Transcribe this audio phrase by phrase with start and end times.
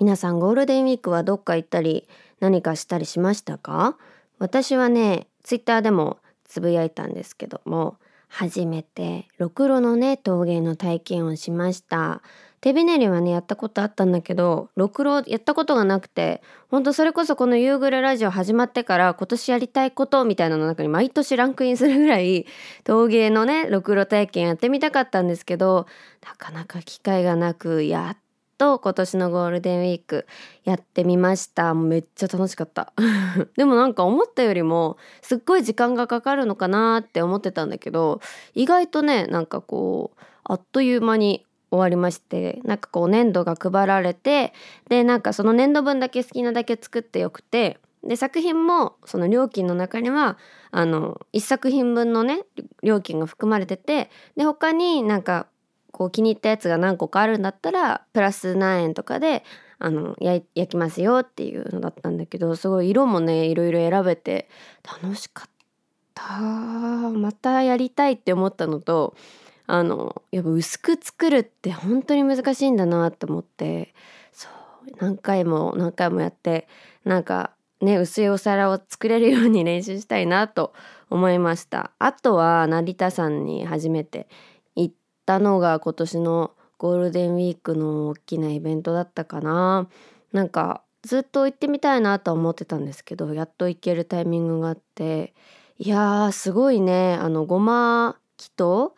[0.00, 2.06] 皆さんゴールデンウィークはどっか行ったり
[2.40, 3.96] 何かしたりしましたか？
[4.38, 7.96] 私はねツイッターでもつぶやいたんですけども
[8.28, 12.22] 初めてろくろのね陶芸の体験をしました。
[12.60, 16.42] 手びねりはねやったことあったんだけどろくろやったことがなくて
[16.72, 22.46] ほんとそれこそこの夕暮れラジオ始まってから今年やりたいことみたいなの中に毎年ランクインするぐらい
[22.82, 25.86] 陶芸のねろくろ体験やってみたかったんですけど
[26.26, 28.16] なかなか機会がなくやっ
[28.58, 30.26] と今年のゴールデンウィーク
[30.64, 31.72] やってみました。
[31.74, 32.92] めっちゃ楽しかった。
[33.56, 38.20] でもなんか思ったよりもすっごい時間がかかるのかなって思ってたんだけど
[38.54, 44.52] 意外とねなんかこうあっという間に終わりましてなんかこう粘土が配られて
[44.88, 50.38] でなんかその粘土分だけ好きなだけ作ってよくてで作品もその料金の中には
[50.70, 52.42] あの1作品分のね
[52.82, 55.46] 料金が含まれててで他になんか
[55.92, 59.44] こう気に入ったやつが何個かあるんだったらプラス何円とかで
[59.78, 64.48] あの焼きますよっていうのだったんだけどすごい色もねいろいろ選べて
[64.84, 65.54] 楽しかった。
[66.20, 69.14] またやりたいって思ったのと
[69.68, 73.94] あのやっぱ薄く作るって本当に難しいんだなって思って
[74.32, 74.52] そう
[74.98, 76.66] 何回も何回もやって
[77.04, 80.72] なんかね薄いお皿を作れるように練習したいなと
[81.10, 81.92] 思いました。
[81.98, 84.28] あとは成田山に初めて
[85.28, 89.86] たのが今年のゴールデンウィークの大きなイベントだったかな。
[90.32, 95.34] なんかずっと行ってみたいなとは思ってたんですけどやっと行けるタイミングがあって。
[95.76, 97.18] いやーすごいね。
[97.20, 98.94] あのごま祈祷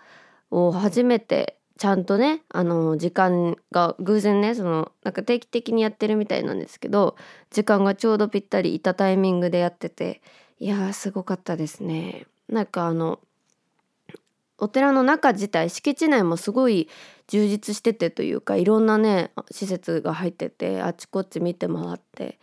[0.52, 7.16] を初めてちゃんとねあの時間が偶然ねそのなんか定期的にやってるみたいなんですけど
[7.50, 10.22] 時間がちょうどぴったりいたタイミングでやってて。
[10.60, 12.26] いやーすごかったですね。
[12.48, 13.18] なんかあの
[14.60, 16.88] お寺の中自体敷地内もすごい
[17.26, 22.38] 充実しててというかいろんなね施設が入っててあちこち見て回って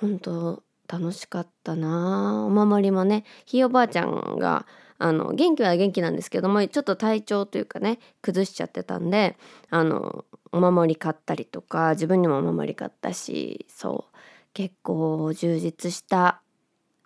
[0.00, 2.44] 本当楽しかったな。
[2.46, 4.66] お守りもねひいおばあちゃんが
[4.98, 9.36] あの元気は元気なんですけどもちょっと体調というかね崩しちゃってたんで
[9.70, 14.16] あのお守り買ったりとか自分にもお守り買ったしそう
[14.54, 16.42] 結構充実した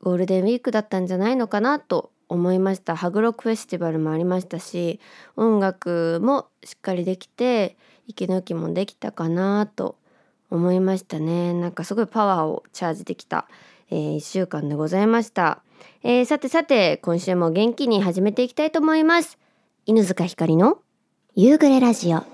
[0.00, 2.96] ゴールデンウィークだったんじゃないのかなと思いました。
[2.96, 5.00] ハグロックフェスティバルもありましたし
[5.36, 7.76] 音楽もしっかりできて
[8.06, 9.96] 息抜きもできたかなと
[10.50, 11.54] 思いましたね。
[11.54, 13.46] なんかすごいパワーをチャージできた、
[13.90, 15.62] えー、1週間でございました。
[16.02, 19.38] えー、さてさて今週も元気に始めていきたいと思います。
[19.86, 20.78] 犬塚ひかりの
[21.34, 22.31] 夕暮れラジオ。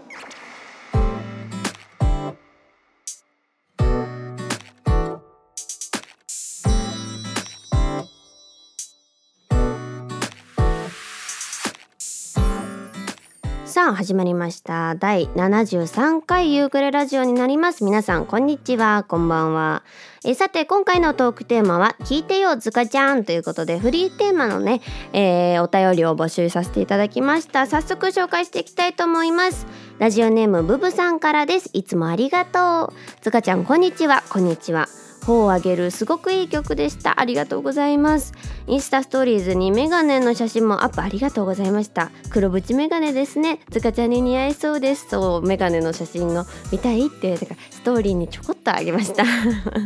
[13.99, 14.95] 始まりました。
[14.95, 17.83] 第73回夕暮れラジオになります。
[17.83, 19.05] 皆さんこんにちは。
[19.09, 19.83] こんばんは。
[20.25, 24.83] えさて今回のトークテーマは聞いてよずかちゃんということでフリーテーマのね、
[25.13, 27.67] えー、お便りを募集させていただきました。
[27.67, 29.67] 早速紹介していきたいと思います。
[29.99, 31.69] ラジオネームブブさんからです。
[31.73, 33.23] いつもありがとう。
[33.23, 34.23] ずかちゃんこんにちは。
[34.31, 34.87] こんにちは。
[35.25, 37.21] 方をあげるすごくいい曲でした。
[37.21, 38.33] ありがとうございます。
[38.67, 42.11] インスタストーリーズにメガネの写真もアップありがとうございました。
[42.31, 43.61] 黒縁メガネですね。
[43.71, 45.09] つかちゃんに似合いそうです。
[45.09, 49.25] そうメガネの写真を見たいってだからストーリーにちょこっとあげました。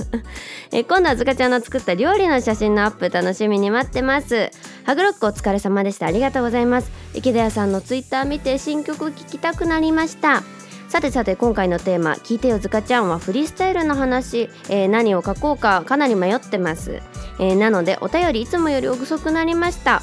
[0.73, 4.51] え今度はつかちゃんの作った料理の写真のアップ楽しみに待ってます。
[4.85, 6.07] ハグロックお疲れ様でした。
[6.07, 6.91] ありがとうございます。
[7.15, 10.43] 池田屋さんのツイッター見て新曲聴きたくなりました。
[10.93, 17.01] さてさて今回のテーマ「聞いてよずかちゃん」はフリースタイルの話、えー、何を書こうかかなり迷ってます、
[17.39, 20.03] えー、なのでお便りいつもより遅くなりました。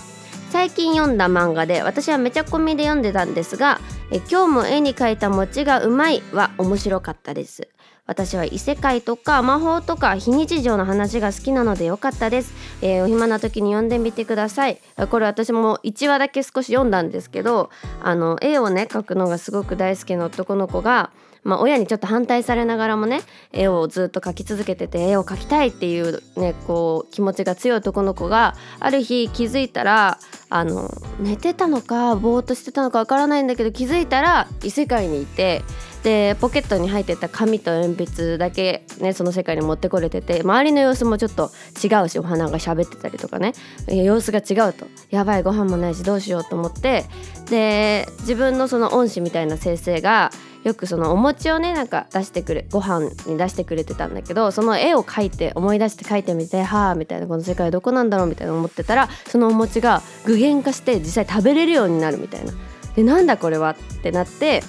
[0.49, 3.79] 最近読んだ漫画で私はめちゃ込みで読んでたんですが
[4.09, 7.67] 「え今日も絵に描いた餅がうまい」は面白かったです。
[8.09, 14.79] 私は異世界とか魔法とか非日常の話が好きなのでよかったです、えー、お暇な時に読んでみてください。
[15.11, 17.69] これ私も1話だけ少し読んだんですけど
[18.01, 21.11] あの絵をね描くのがすごく大好きな男の子が
[21.43, 23.21] まあ、親にちょっと反対されながらもね
[23.53, 30.19] 絵をずっと描き続けてて絵を描きたいっていうねこう気持ちが強い男の子がある日気づいたら
[30.49, 30.89] あの
[31.19, 35.63] 寝てたのかぼーっとしてたのかわからないんだけど気づいたら異世界にいて
[36.03, 41.51] でポケットに入ってた紙と鉛筆だけねその世界に持ってこれてて周りの様子もちょっと
[41.83, 43.53] 違うしお花が喋ってたりとかね。
[43.87, 44.87] 様子が違うと。
[45.09, 47.05] やばいご飯もないしどうしようと思って。
[47.49, 50.31] で自分のその恩師みたいな先生が
[50.63, 62.53] よくそのお餅をねなんか出してくれご飯に出してくれてたんだけどその絵を描いて思い出して描いてみてはあみたいなこの世界どこなんだろうみたいな思ってたらそのお餅が具現化して実際食べれるようになるみたいな。
[62.95, 63.71] でなんだこれは？
[63.71, 64.61] ってなって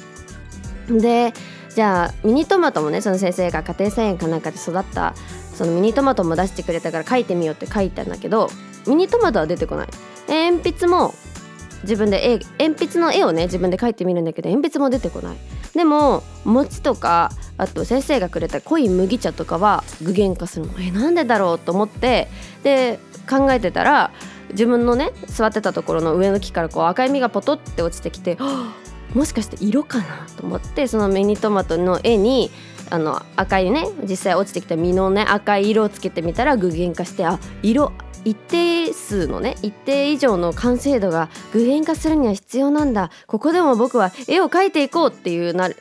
[0.99, 1.33] で
[1.75, 5.15] じゃあミニトマトもねその先生が家庭菜園かなんかで育った
[5.55, 8.51] そのミニトマトも出してくれたから描いてみようって書いたんだけど
[8.87, 9.89] ミニトマトは出てこない。
[10.29, 11.15] 鉛筆も
[11.83, 15.37] 自分で絵鉛筆の絵をね自分で描いてみるんだけど鉛筆も出てこない。
[15.75, 20.73] でも餅とかあと先生がくれた濃い麦茶とかは具現化するの。
[20.81, 22.29] えなんでだろうと思って
[22.63, 22.99] で
[23.29, 24.11] 考えてたら
[24.51, 28.80] 自分のね座ってたところの上の木からこう赤い実がポトって落ちてきてはあ
[29.15, 32.51] もしかして色かなと思ってそのミニトマトの絵に
[32.91, 37.93] あの赤いね実際落ちてきた実のね赤い色をつけてみたら具現化してあ色
[38.25, 43.11] 一定数のね一定以上の完成度が具現化するには必要なんだ。
[43.27, 45.77] ここでも僕は絵を描いていこうっていうなる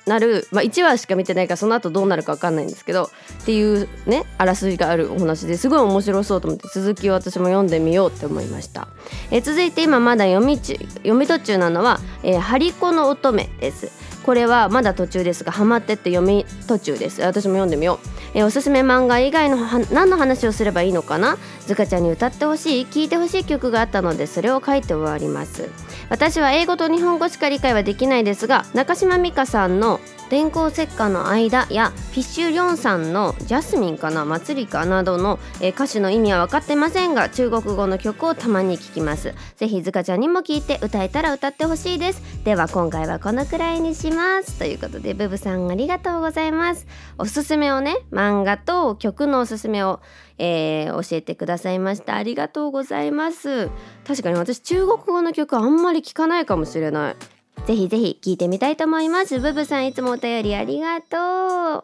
[0.51, 3.09] まあ、1話しか見てないからその後どうなるか分かんないんですけど
[3.41, 8.87] っていうねあらすじがあるお話ですごい面白そうと思って続きを私も読んでみようって思いました、
[9.31, 14.09] え続いて今まだ読み読み途中なのは「えー、ハリコの乙女」です。
[14.23, 17.21] これはまだ途中ですがハマってって読み途中です。
[17.21, 19.57] 私も読んでみよう、えー、おすすめ漫画以外の
[19.91, 21.37] 何の話をすればいいのかな？
[21.65, 25.69] ずかちゃんに歌ってほしい聴いてほしい曲があったのでそれを書いて終わります。
[26.09, 39.33] 私は英語と日本語しか理解はできないですが中島美嘉さんの電光石火の間やフィッシュリョンさんのジャスミンかな祭りかなどの、えー、歌詞の意味は分かってませんが中国語の曲をたまに聞きます。
[39.55, 42.21] ぜひずかちゃんにも聞いて歌えたら歌ってほしいです。
[42.43, 44.59] では今回はこのくらいにします。
[44.59, 46.85] ということでブブさんありがとうございます。
[47.17, 49.99] おすすめをね漫画と曲のおすすめを
[50.41, 52.15] えー、教えてくださいました。
[52.15, 53.69] ありがとうございます。
[54.07, 57.38] 確かに私中国語の曲あんまり聞かないかもしれない。
[57.65, 59.39] ぜひぜひ聞いてみたいと思います。
[59.39, 61.83] ブブさんいつもお便りありがとう。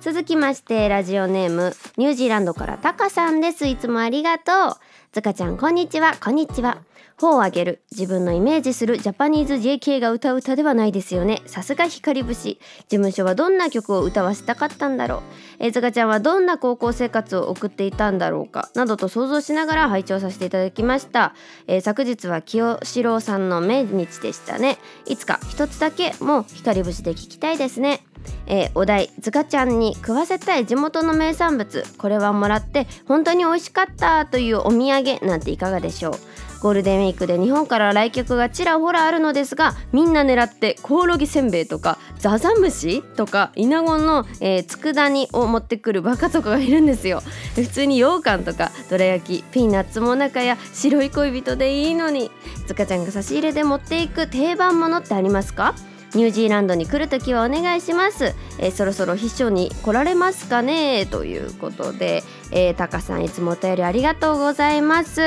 [0.00, 3.66] 続きましてラジオネームニュージーランドからタカさんです。
[3.66, 4.76] いつもありがとう。
[5.12, 6.14] ずかちゃんこんにちは。
[6.22, 6.78] こんにちは。
[7.18, 7.82] 頬を上げる。
[7.90, 11.42] 自分のイメージするジャパニーズ JK が歌う歌ではないですよね。
[11.46, 12.58] さすが光節。
[12.58, 15.22] 事務所はどんな曲を歌わせたかったんだろう。
[15.58, 18.70] えずかちゃんはどんな高校生活を送っていたんだろうか。
[18.74, 21.34] などと想像しながら拝聴させていただきました、
[21.66, 24.78] えー、昨日は清志郎さんの命日でしたね。
[25.06, 28.00] いつか一つだけもう光節で聞きたいですね。
[28.46, 31.84] えー、お題ずかちゃんに食わせたい地元の名産物。
[31.98, 36.14] これはもらって本当に美味しかったというお土産なんていかがでしょう。
[36.60, 47.22] ゴールデンウィークで日本から来客がちらほらあるのですがみんな狙ってコオロギせんべいとかザザムシとかイナゴの、えー、佃煮を持ってくるバカとかがいるんですよ。
[47.54, 52.32] 普通に羊羹とかどら焼きピーナッツもなかや白い恋人でいいのに。
[52.66, 55.76] つかちゃんが差し入れで持っていく定番ものってありますか？
[56.14, 61.06] ニュージーランドに来るときはお願いします、えー、そろそろ秘書に来られますかね？
[61.06, 65.20] ということで、えー、タカさんいつもお便りありがとうございます。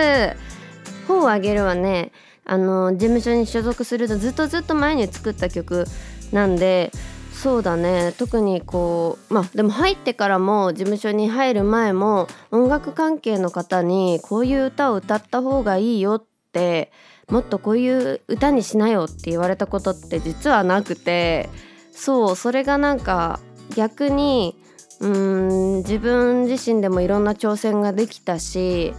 [1.08, 2.12] 本をあげるはね
[2.46, 5.86] あの事務所に所属するとずっとずっと前に作った曲
[6.32, 6.92] なんで
[7.32, 8.14] そうだね。
[8.18, 16.92] 特にこうまあでも入ってからも事務所に入る前も音楽関係の方にこういう歌を歌った方がいいよって
[17.32, 21.50] もっとこういう歌にしなよって言われたことって実はなくて
[21.92, 23.40] そうそれがなんか
[23.76, 24.56] 逆に
[25.00, 28.94] うん自分自身でもいろんな挑戦ができたし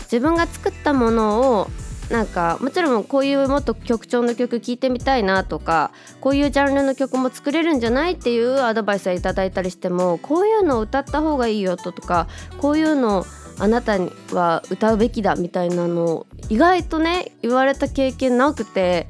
[0.00, 1.68] 自分が作ったものを
[2.10, 5.90] なんかもちろんこういうもっと曲調の曲聴いてみたいなとか
[6.20, 12.28] こういうジャンルの曲も作れるんじゃないっていうアドバイスをいただいたりしてもこういうのを歌った方がいいよとか
[12.58, 13.26] こういうの
[13.58, 13.98] あなた
[14.32, 19.08] は歌うべきだみたいなのを意外とね言われた経験なくて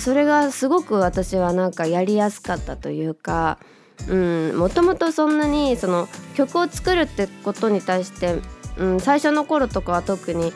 [0.00, 3.58] それがすごく私はなんかやりやすかったというか
[4.08, 8.40] もともとそんなにその曲を作るってことに対して
[8.80, 10.52] うん、最初の頃とかは特に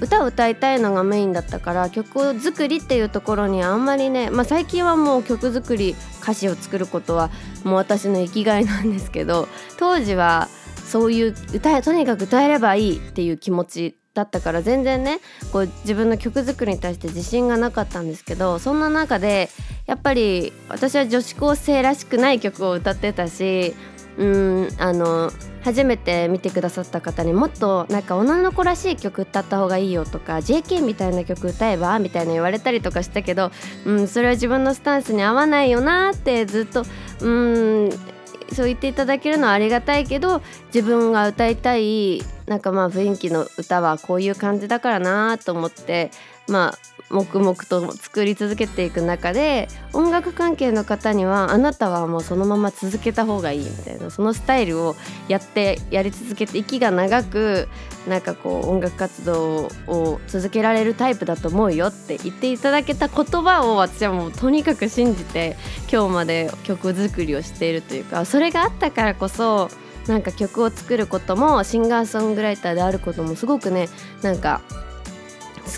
[0.00, 7.30] 歌を歌いたいのがメインだったから曲作りっていうところにあんまりね、まあ、最近はもう曲作り歌詞を作ることは
[7.64, 10.48] もう私の生きがいなんですけど当時は
[10.92, 15.20] そういう歌とにかく歌えればいいっていう気持ちだったから全然ね
[15.50, 19.48] こう自分の曲作りに対して自信がなかったんですけどそんな中で
[19.86, 23.74] やっぱり私は女子高生らしくない曲を歌ってたし
[24.18, 25.30] うんあの
[25.62, 33.50] 初めて見てくださった方にもっとなんか女の子らしい曲歌った方がいいよとか JK みたいな曲歌えばみたいな言われたりとかしたけど、
[33.86, 36.84] うん、それは自分のスタンスに合わないよなってずっと
[37.22, 38.11] うん
[38.54, 46.10] そう言っていただけるのはありがたいけど自分が歌いたいなんかまあ雰囲気の歌はこういう感じだからなと思って
[46.48, 46.78] まあ
[47.12, 54.96] 黙々と作り続けていく中で音楽関係の方にはあなたはもうそのまま続けた方がいいみたいなそのスタイルを
[55.28, 57.68] やってやり続けて息が長く
[58.08, 65.56] なんかこう音楽活動を続けられるタイプだと思うよって言っていただけた言葉を私はもうとにかく信じて
[65.92, 69.68] 今日まで曲作りをしているというかそれがあったからこそ
[70.06, 73.88] なんか曲を作ることもシンガーソングライターであることもすごくね
[74.22, 74.62] なんか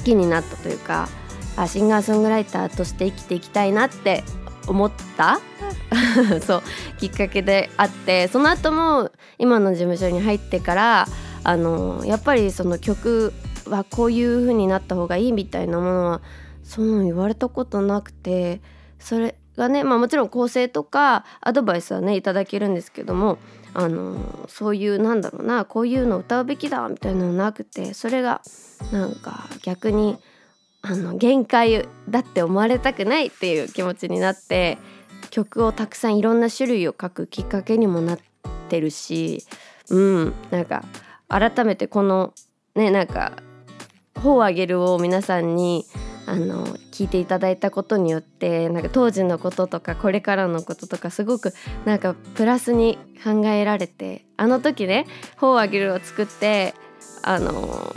[0.05, 1.09] きになったというか
[1.57, 4.25] あシンガーソングライターとして生きていきたいなって
[4.67, 5.41] 思った
[6.43, 6.63] そう
[6.99, 11.09] きっかけであってその後も今の事務所に入ってから
[11.43, 13.33] あのやっぱりその曲
[13.67, 16.23] はこういう風になった方がいいみたいなものは
[16.63, 18.61] そう言われたことなくて
[18.99, 23.39] それがね、まあ、もちろん構成とかアドバイスはねいただけるんですけども
[23.75, 24.17] あの
[24.49, 28.41] そういうなんだろうなこういうの歌うべきだみたいなのなくてそれが
[28.93, 30.17] なんか逆に
[30.83, 34.79] あの限界だって思われたくないっていう気持ちになって
[35.31, 38.19] 曲をたくさんいろんな種類を書くきっかけにもなっ
[38.69, 39.45] てるし
[39.91, 40.85] うんなんか
[41.29, 42.33] 改めてこの
[42.77, 43.33] ねなんか
[44.23, 45.85] 「ほうあげる」を皆さんに
[46.27, 51.53] あの聞いていただいたことによってなんか当時のこととかこれからのこととかすごく
[51.85, 56.75] なんかプラスに考えられてあの時ね「ほうあげる」を作って
[57.23, 57.95] あの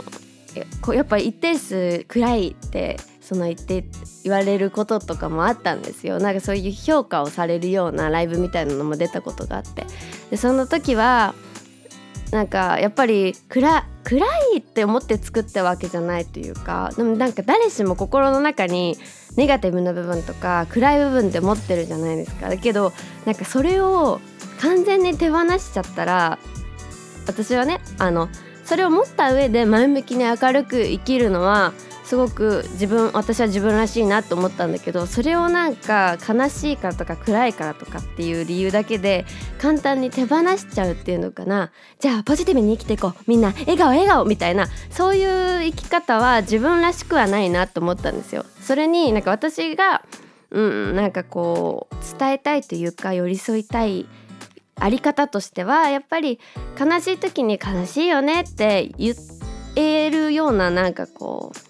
[0.94, 3.84] やっぱ一定数暗いってその言って
[4.24, 6.18] 言われることとかもあったんですよ。
[6.18, 9.86] なんかそういう評価をされるようなライブみたいなのも出たことがあって。
[10.30, 11.34] でその時は
[12.30, 18.96] なんかやっぱり暗暗いって思って作ったわけじゃないというかでもなんか誰しも心の中に
[19.36, 22.48] ネガティブな部分とか暗い部分って持ってるじゃないですか。
[22.48, 22.92] だけど
[23.26, 24.20] なんかそれを
[24.60, 26.38] 完全に手放しちゃったら
[27.26, 28.28] 私はねあの
[28.64, 31.72] それを持った上で前向きに明るく生きるのは
[32.08, 39.26] すごく自分私は自分らしいなと思ったんだけどそれをなんか悲しいからとか暗いからとかっていう理由だけで
[39.58, 41.70] 簡単に手放しちゃうっていうのかな。
[41.98, 43.14] じゃあポジティブに生きていこう。
[43.26, 44.68] みんな笑顔笑顔みたいな。
[44.88, 48.46] そういう生き方は自分らしくはないなと思ったんですよ。
[48.62, 50.02] それになんか私が
[50.50, 54.06] うんなんかこう伝えたいというか寄り添いたい
[54.76, 56.40] あり方としてはやっぱり
[56.80, 59.14] 悲しい時に悲しいよねって言
[59.76, 61.67] えるようななんかこう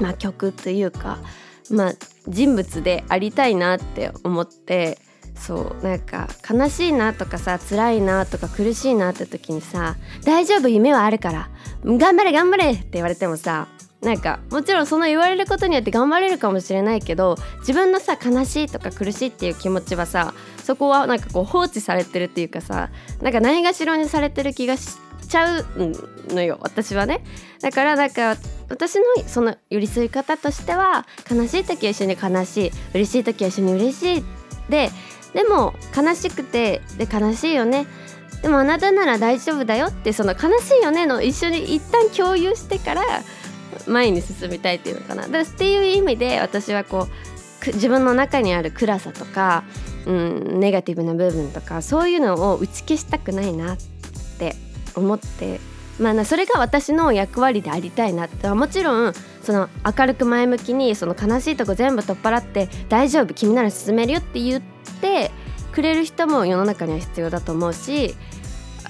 [0.00, 1.18] まあ曲というか
[1.70, 1.92] まあ
[2.28, 4.98] 人物でありたいなって思って
[5.34, 11.48] そうなんか悲しいなとかさ辛いなとか苦しいなって時にさ「大丈夫夢はあるから
[11.84, 13.68] 頑張れ頑張れ!」って言われてもさ
[14.02, 22.90] なんかもちろんその言われることによって頑張れるかもしれないけど自分のさ悲しいとか苦しいっていう気持ちはさそこはなんかこう放置されてるっていうかさ
[23.22, 25.64] なんかないがしろにされてる気がしてちゃう
[26.28, 27.22] のよ私はね。
[27.60, 28.36] だからなんか
[28.68, 34.24] 私のその寄り添い方としては悲しい時は一緒に悲しい嬉しい時は一緒に嬉しい
[34.68, 34.90] で
[35.34, 37.86] でも悲しくてで悲しいよね。
[38.42, 43.02] でもあなたなら大丈夫だよってその悲しいよねの一緒に一旦共有してから
[43.88, 45.26] 前に進みたいっていうのかな。
[45.26, 49.64] だっていう意味で私はこう自分の中にある暗さとか、
[50.06, 53.78] うん、ネガティブな部分とかそういうのを打ち消したくないなっ
[54.38, 54.54] て
[54.94, 55.60] 思って
[55.98, 64.62] まあそれが私の役割でありたいなってもちろんその明るく前向きにその悲しいとこ全部取っ払って大丈夫君なら進めるよって言っ
[65.00, 65.30] て
[65.72, 68.14] くれる人も世の中には必要だと思うし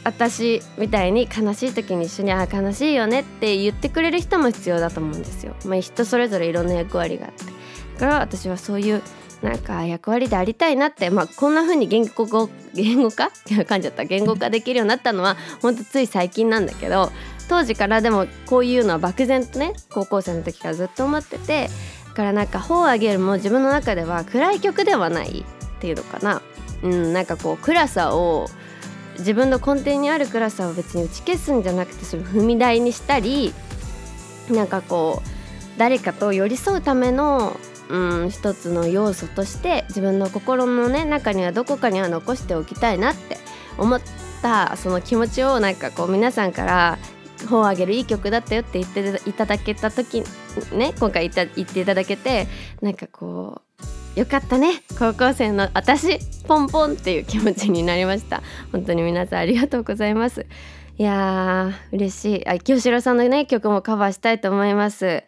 [0.04, 5.54] 私みたいに悲しい時に一緒に「あ悲しいよね」って言ってくれる人も必要だと思うんですよ。
[5.64, 9.02] まあ、人それぞれいろんな役割があってだから私はそういう
[9.42, 13.30] なんか役割でありたいなって、まあ、こんな風に言語語言語化？
[13.46, 14.04] 噛んじゃった。
[14.04, 17.12] 言語化できるようになったのはほんとつい最近なんだけど
[17.48, 21.68] 当時からでもこういうのは漠然とね高校生の時からずっと思ってて
[22.08, 26.42] だからなんか「ほをあげる」も自分の中では暗い曲ではないっていうのかな。
[26.82, 28.48] うん、なんかこう暗さを
[29.18, 33.52] 自分の根底にある暗さを別に打ち消すんじゃなくてそれ踏み台にしたり
[34.48, 37.56] なんかこう誰かと寄り添うための
[37.88, 43.38] うん一つの要素として自分の心のね中にはどこかには残しておきたいなって
[43.78, 44.00] 思っ
[44.42, 46.98] たその気持ちをなんかこう皆さんから
[47.48, 50.22] 本をあげるいい曲だったよって言っていただけた時
[50.72, 52.46] ね今回言っていただけて
[52.82, 53.62] なんかこ
[54.16, 58.42] うよかったね高校生の 私ポンポンっていう気持ちになりました。
[58.72, 60.46] 本当に皆さんありがとうございます。
[60.98, 62.48] いやー嬉しい。
[62.48, 65.22] あ清志郎さんのね曲もカバーしたいと思います。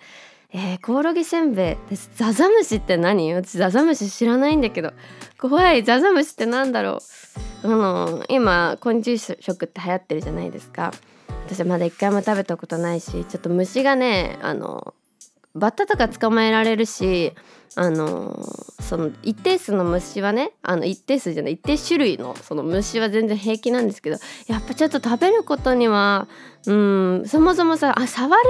[0.53, 1.97] えー、コオロギせんべい。
[2.17, 3.33] ザザムシって何？
[3.35, 4.93] 私ザザムシ知らないんだけど。
[5.39, 6.99] 怖いザザムシってなんだろ
[7.65, 7.67] う？
[7.67, 10.93] あの今昆虫食って流行ってるじゃないですか。
[11.47, 14.95] 私はまだ一回も食べたことないしちょっと虫がねあの
[15.55, 17.33] バッタとか捕まえられるし
[17.77, 18.37] あの
[18.81, 24.17] その一定数の虫はねあの一定数じゃない一定種類のその虫は全然平気なんですけど
[24.49, 26.27] やっぱちょっと食べることには
[26.67, 28.43] うんそもそもさあ触れ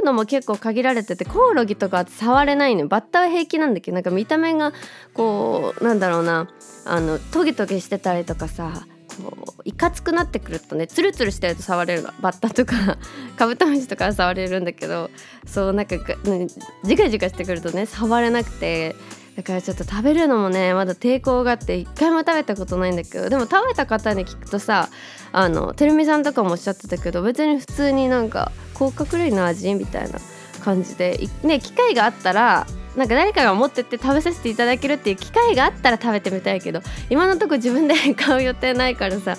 [0.00, 4.72] るのも結構限られててコオロギとか触れないのバッタは平気なんだけどなんか見た目が
[5.12, 6.48] こうなんだろうな
[6.84, 8.86] あのトゲトゲしてたりとかさ
[9.22, 12.98] こういかつくなってくるとねツルツルしてると触れるのバッタとか
[13.36, 15.10] カブトムシとか触れるんだけど
[15.46, 16.46] そうなんか、ね、
[16.84, 18.94] ジカジカしてくるとね触れなくて
[19.36, 24.88] だからちょっと食べるのもねまだ抵抗があって一回も食べたことないんだけどでも食べた方に聞くとさ
[25.32, 30.20] あのてるみさんとかもおっしゃってたけど別に普通になんか甲殻類の味みたいな
[30.62, 39.36] 感じでね機会があったらなんか誰かが持ってって食べさせていただけるっていう機会があったら食べてみたいけど今のとこ自分で買う予定ないからさ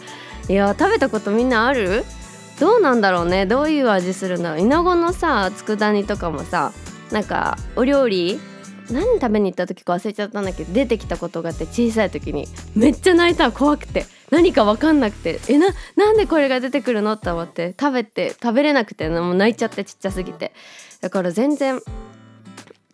[0.50, 2.04] いや食べたことみんなある？
[2.60, 3.46] どうなんだろうね？
[3.46, 4.60] どういう味するんだろう？
[4.60, 6.72] イナゴのさ佃煮とかもさ
[7.12, 8.40] なんかお料理
[8.92, 10.64] 何食べに行った時か忘れちゃったんだけ？
[10.64, 12.48] ど出てきたことがあって小さい時に。
[12.76, 14.06] めっちゃ泣いた怖くて。
[14.30, 15.40] 何か分かんなくて。
[15.50, 17.14] えななんでこれが出てくるの？
[17.14, 17.74] って思って。
[17.80, 19.10] 食べて食べれなくて。
[19.10, 20.54] もう泣いちゃってちっちゃすぎて。
[21.02, 21.82] だから全然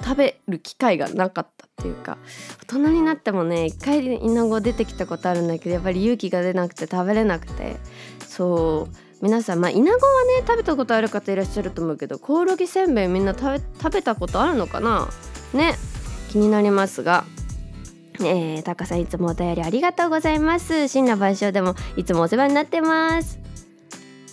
[0.04, 2.18] 食べる機会がなかったっていうか
[2.64, 7.78] 大人になってもね一回イナゴ出てきたことあるんだけどやっぱり勇気が出なくて食べれなくて。
[8.20, 15.10] そう皆さんまあイナゴはね食べたことある方いらっしゃると思うけどコオロギせんべいみんな食べ食べたことあるのかな？
[15.54, 15.76] ね
[16.30, 17.24] 気になりますが。
[18.20, 20.88] えー、タカさんいつもお便りありがとうございます。
[20.88, 23.40] 真羅万象でもいつもお世話になってます。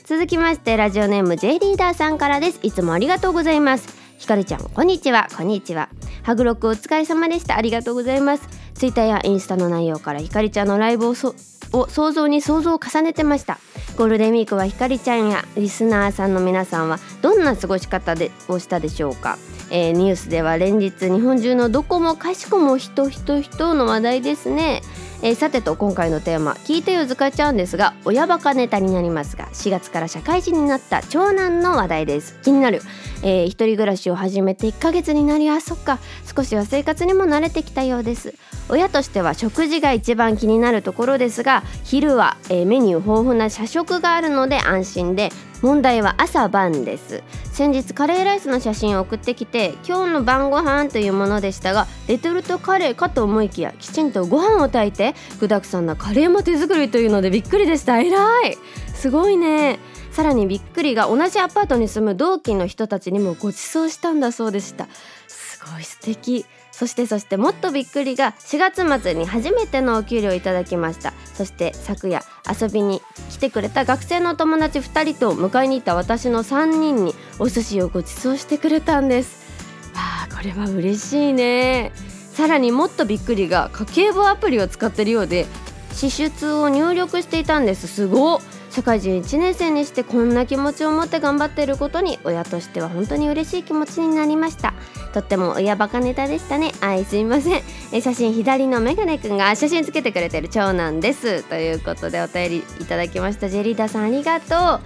[0.05, 2.61] 続きましてラジオネーム J リーダーさんからです。
[2.63, 3.98] いつもありがとうございます。
[4.19, 5.29] ひかるちゃんこんにちは。
[5.37, 5.89] こんにちは。
[6.25, 7.57] ハグロックお疲れ様でした。
[7.57, 8.49] ありがとうございます。
[8.75, 11.37] ツイッターやインスタの内容からひかりちゃんのライブをそ
[11.73, 13.59] を想像に想像を重ねてました。
[13.97, 19.39] ゴールデンウィークはひかりちゃんやリスナーさんの皆さんはどんな過ごし方でをしたでしょうか。
[19.71, 24.83] えー、ニュースでは連日日本中のどこもかしこも人人人の話題ですね、
[25.21, 32.39] えー、さてと今回のテーマ「聞いてよずかちゃん」ですが親バカネタになりますが4月から社会人になった長男の話題です。
[32.43, 32.83] 気になる、
[33.23, 35.99] えー、一人暮らしを始めて1ヶ月になりあそっか。
[36.37, 38.35] 少しは生活にも慣れてきたようです。
[38.69, 45.31] 親としては食事が一番気になるところですが昼は、えー、メニュー豊富な社食があるので安心で
[45.63, 47.23] 問題は朝晩です。
[47.53, 57.99] 先日カレーライスの写真を送ってきて今日の晩ご飯というものでしたがレトルトカレーかと思いきやきちんとご飯を炊いて具だくさんなカレーも手作りというのでびっくりでした。
[58.01, 58.09] 偉
[58.47, 58.59] い!
[58.95, 59.81] すごいね。
[60.13, 64.89] さらにびっくりが同じアパートに住む同期の人たちにもご馳走したんだそうでした。
[65.27, 66.47] すごい素敵。
[66.79, 71.13] そしてそしてもっとびっくりが4月末に初めてのお給料いただきました。
[71.35, 79.45] そして昨夜遊びに来てくれた学生の友達2人と迎えに行った私の3人にお寿司をご馳走してくれたんです。
[79.93, 81.91] わあこれは嬉しいね。
[82.33, 85.47] さらにもっとびっくりが家計簿アプリを使ってるようで
[85.93, 87.89] 支出を入力していたんです。
[87.89, 88.41] すごっ。
[88.79, 94.73] 社会人1年生にしてこんな気持ちを持って頑張っていることに親としては本当に嬉しい気持ちになりました。
[95.13, 96.71] とっても親バカネタでしたね。
[96.81, 97.63] はいすいません。
[97.91, 101.43] え 写真左のメガネくんが写真つけてくれてる長男です。
[101.43, 103.49] ということでお便りいただきました。
[103.49, 104.81] ジェリーダさんありがとう。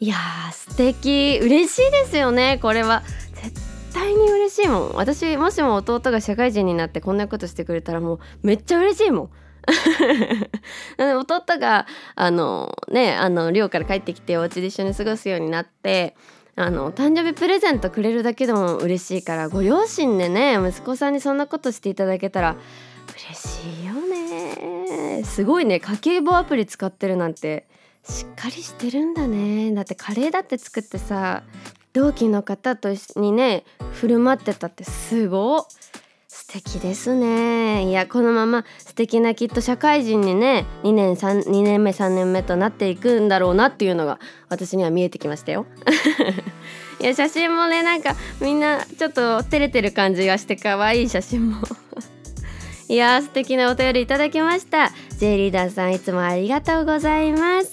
[0.00, 1.38] いやー素敵。
[1.40, 2.58] 嬉しいですよね。
[2.60, 3.04] これは。
[3.44, 3.60] 絶
[3.94, 4.94] 対に嬉しいもん。
[4.94, 9.30] 私もしも弟が社会人になってこんなことしてくれたらもうめっちゃ嬉しいもん。
[10.98, 16.16] 弟があのねあの寮から帰ってきてお家で一緒に過ごすようになって
[16.54, 22.56] あの誕生日プレゼントくれるだけでも嬉しいからご両親でね息子さんにそんなことしていただけたら
[23.12, 25.22] 嬉しいよね。
[25.24, 27.66] すごいね家計簿アプリ使ってるなんて
[28.04, 29.72] しっかりしてるんだね。
[29.72, 31.42] だってカレーだって作ってさ
[31.92, 35.66] 同期の方と一緒にね振る舞ってたってすごっ。
[36.48, 37.88] 素敵ですね。
[37.88, 45.66] いやこのまま素敵なきっと社会人にね2年3 2年目3年目となっていくんだろうなっていうのが私には見えてきましたよ。
[47.02, 51.56] いや写真もねなんかみんなちょっと照れてる感じがして可愛い写真も。
[52.88, 54.92] いや素敵なお便りいただきました。
[55.18, 57.72] J リーダーさんいつもありがとうございます。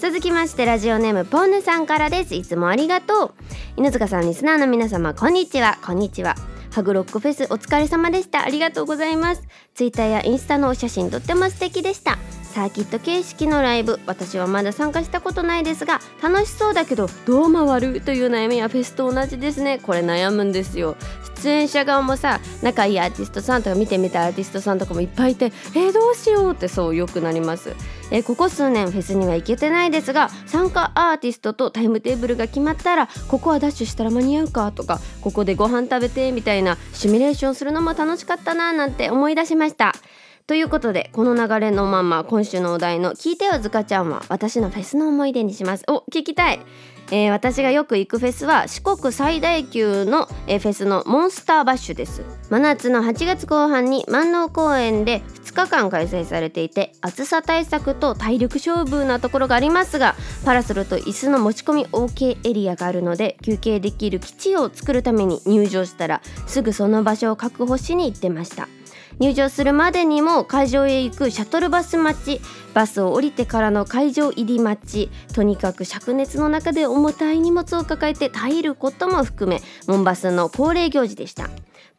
[0.00, 2.34] 続きましてラジオネームポンヌさんからです。
[2.34, 3.34] いつもありがとう。
[3.76, 5.76] 犬塚さんリスナーの皆様こんにちは。
[5.84, 6.36] こんにちは。
[6.70, 8.44] ハグロックフェスお疲れ様でした。
[8.44, 9.42] ありがとうございます。
[9.74, 12.18] ツイッターやインスタのお写真とっても素敵でした。
[12.50, 19.78] サーキット形式のライブ私はまだ参加したことないですが楽しそうだけどどう回るという悩みはフェスと同じですね。
[19.78, 20.96] これ悩むんですよ。
[21.40, 27.74] 出演者側もさ仲いいアーティストさんとか見てみたアーティストさんとかもいっぱいいてえー、どうしようってそうよくなります、
[28.10, 39.94] えー、ここ数年フェスには行けてないですが参加アーティストとタイムテーブルが決まったらここはダッシュしたら間に合うかとかここでご飯食べてみたいなシミュレーションするのも楽しかったななんて思い出しました。
[40.50, 46.58] ということでこの流れのまま今週のお題の「聞いてよずかちゃんは私のフェスの思い出にします」お聞きたい。
[47.12, 52.24] えー、私がよく行くフェスは四国最大級の、えー、フェスのモンスターバッシュです。
[52.50, 68.66] 真夏の8月後半に万能公園で2日間開催されていて暑さ対策と体力勝負なところがありますがパラソルと椅子の持ち込み OK エリアがあるので休憩できる基地を作るために入場したらすぐその場所を確保しに行ってました。
[69.18, 72.40] 入場するまでにも会場へ行くシャトルバス待ち
[72.74, 81.50] バスを降りてからの会場入り待ちとにかく灼熱の中で重たい荷物を抱えて耐えることも含めモンバスの恒例行事でした。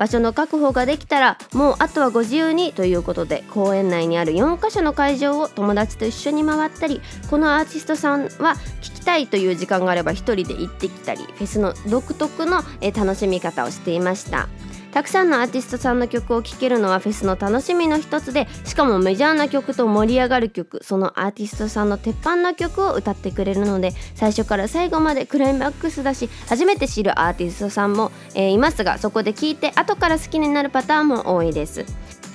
[0.02, 12.63] 場所の確保ができたらもうあとはご自由にということで公園内にある4カ所の会場を友達と一緒に回ったりこのアーティストさんは聞きたいという時間があれば1人で行ってきたりフェスの独特の
[12.95, 14.50] 楽しみ方をしていました。
[14.91, 31.86] たくさんのアーティストさんの曲を聴けるのはフェスの楽しみの一つでしかもメジャーな曲と盛り上がる曲そのアーティストさんの鉄板な曲を歌ってくれるので最初から最後までクライマックスだし初めて知るアーティストさんも、えー、いますがそこで聴いて後から好きになるパターンも多いです。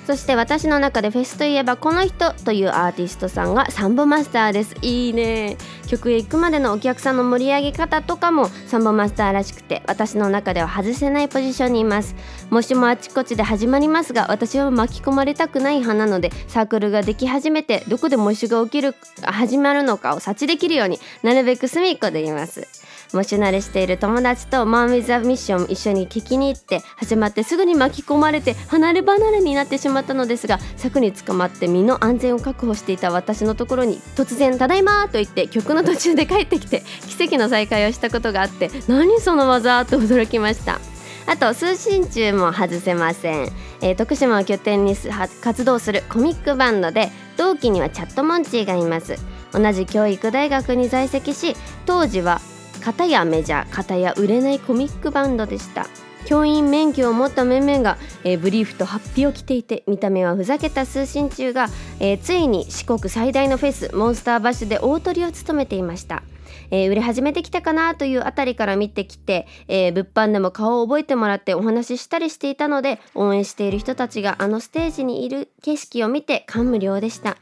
[0.07, 4.77] そして私の中でフェスといえばこの人というアーティストさんがサンボマスターです。
[4.81, 5.57] いいね。
[5.89, 12.15] 曲へ行くまでのお客さんの盛り上げ方とかもサンボマスターらしくて私の中では外せないポジションにいます。
[12.51, 22.86] もしもあちこちで始まりますが私は巻き込まれたくない派なのでサークルができ始めてどこで模試が起きる始まるのかを察知できるようになるべく隅っこでいます。
[23.17, 40.79] 模試慣れしている友達とマン・ウィザ・ミッション一緒に聞きに行って始まってすぐに巻き込まれて離れ離れになってしまったのですが柵に捕まって身の安全を確保していた私のところに突然「ただいま!」と言って曲の途中で帰ってきて奇跡の再会をしたことがあって何その技と驚きました
[41.27, 43.49] あと通信中も外せません、
[43.81, 44.95] えー、徳島を拠点に
[45.41, 49.17] 活動するコミックバンドで同期にはチャットモンチーがいます
[49.53, 52.41] 同じ教育大学に在籍し当時は
[52.87, 55.89] 片やメジャー片や売れないコミックバンドでした。
[56.25, 61.67] 教員免許を持った面々が、えー、ブリーフとハッピーを着ていて見た目はふざけた通信中が、
[61.99, 66.23] えー、ついに四国最大のフェスモンスターバッシュで大トリを務めていました。
[66.71, 77.37] えー、売れ始めてきたかなというあたりから見てきて、えー、物販でも顔を覚えてもらってお話ししたりしていたので応援している人たちがあのステージにいる景色を見て感無量でした。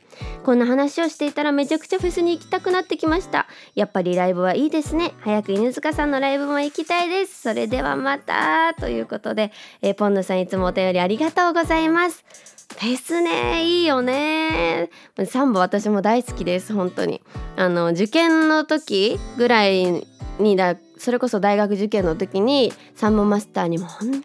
[0.45, 3.47] こんな話をしていたらめちゃくちゃフェスに行きたくなってきました。
[3.75, 5.13] やっぱりライブはいいですね。
[5.21, 7.43] 早く犬塚さんのライブも行きたいです。
[7.43, 12.54] それではまたということで、えー、ポンヌさんいつもお便りありがとうございます。
[12.73, 13.65] フェスね。
[13.65, 14.91] いいよね。
[15.27, 17.23] サンボ私も大好きです本当に。
[17.57, 20.07] あの受験の時ぐらい
[20.39, 24.25] にだそれこそ大学受験の時にサンボマスターにも本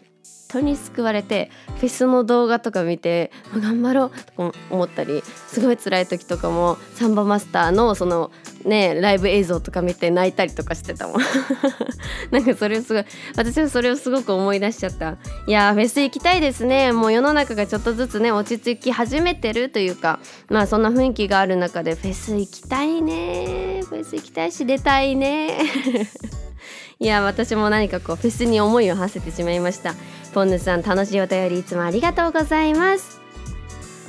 [0.52, 8.30] 当に救われてフェスの動画とか見て頑張ろうとか思ったりすごい辛い時とかもサンバマスターのその
[8.64, 11.20] ねライブ映像とか見て泣いたりとかしてたもん。
[12.30, 13.04] なんかそれをすごい
[13.36, 15.16] 私はそれをすごく思い出しちゃった。
[15.46, 16.92] いやフェス行きたいですね。
[16.92, 25.58] もう世の中がちょっとずつね落ち着き始めてるというかまあそんな雰囲気がある中でフェス行きたいねフェス行きたいし出たいね
[27.02, 29.94] いや私も何かこうフェスに思いを馳せてしまいました。
[30.34, 33.22] ポンヌさん楽しいお便りいつもありがとうございます。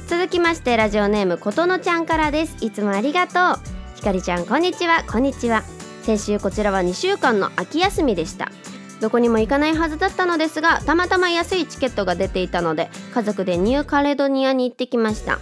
[0.08, 2.58] 続きましてラジオネームことのちゃんからです。
[2.60, 3.64] いつもありがとう。
[3.96, 5.06] ひかりちゃんこんにちは。
[5.10, 5.64] こんにちは。
[6.04, 8.52] 先週こちらは2週間の秋休みでした。
[9.00, 15.40] どこにも行かないはずだったのですがたまたま安いチケットが出ていたので家族でニューカレドニアに行ってきました。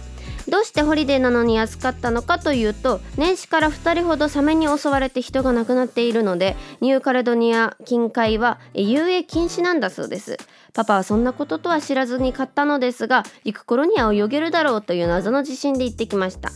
[0.50, 10.36] どうしてホリデーなのに安かったのかというと年始から2人ほどサメに襲われて人が亡くなっているのでニューカレドニア近海は遊泳禁止なんだそうです。
[10.72, 16.50] パパはそんなこととは知らずに買ったのですが行く頃には泳げるだろうという謎の自信で行ってきました。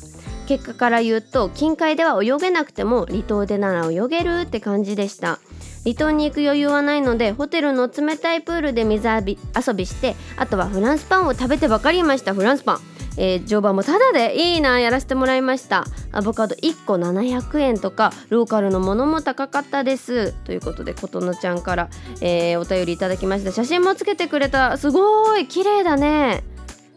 [0.47, 5.39] 結果から言うと近海では泳げなくても離島でなら泳げるって感じでした。
[5.85, 12.35] 離島に行く余裕はないのでホテルの冷たいプールで水遊びしてあとはフランスパンを食べてばかりいました。
[12.35, 12.81] フランスパン。
[13.17, 15.85] えー、乗馬もタダでいいなやらせてもらいました。
[16.13, 20.33] アボカド1個700円とかローカルのものも高かったです。
[20.45, 21.89] ということでことのちゃんから、
[22.21, 23.53] えー、お便りいただきました。
[23.53, 24.77] 写真もつけてくれた。
[24.79, 26.43] すごい綺麗だね。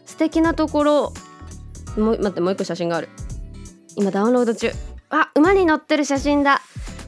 [0.06, 1.12] 素敵なところ。
[1.96, 3.08] もう待ってもう一個写真がある。
[3.96, 4.72] 今ダウンロード中。
[5.10, 6.50] あ馬に乗ってる写真だ。
[6.50, 6.60] わ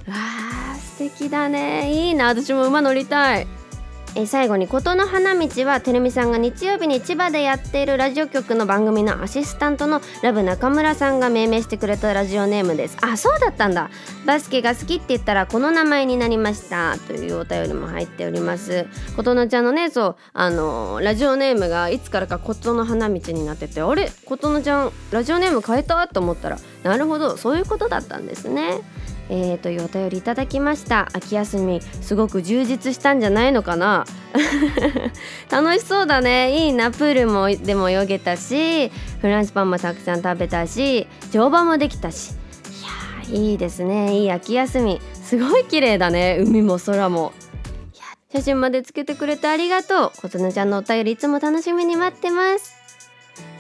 [0.07, 0.60] ー。
[0.60, 0.60] 素
[1.01, 1.91] 敵だね。
[2.09, 3.47] いいな私も馬乗りたい。
[4.17, 12.99] え最後に琴の花道はてるみさんが日曜日に千葉でやっているラジオ局の番組のアシスタントのラブ中村さんが命名してくれたラジオネームです。
[13.01, 13.89] あそうだったんだ。
[14.27, 18.85] バスケが好きって言ったらこの名前になりましたというお便りも入っております。
[19.17, 24.11] 琴乃ちゃんのねそうあのラジオネームがいつからか琴の花道になっててあれ？
[24.27, 26.07] 琴乃ちゃんラジオネーム変えた？
[26.09, 28.81] と思ったらなるほどそういうことだったんですね
[29.33, 31.09] えー、というお便りいただきました。
[31.13, 34.05] 秋休みすごく充実したんじゃないのかな？
[35.49, 36.67] 楽しそうだね。
[36.67, 36.91] いいな。
[36.91, 38.91] プールもでも泳げたし
[39.21, 42.33] フランスパンもたくさん食べたし乗馬もできたし。
[43.31, 44.19] いやいいですね。
[44.19, 45.01] いい秋休み。
[45.23, 46.39] すごい綺麗だね。
[46.41, 47.33] 海も空も。
[48.33, 50.13] 写真までつけてくれてありがとう。
[50.21, 52.75] ことのちゃんのお便りいつも楽しみに待ってます。